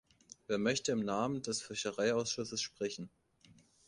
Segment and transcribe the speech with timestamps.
[0.47, 3.11] Wer möchte im Namen des Fischereiausschusses sprechen?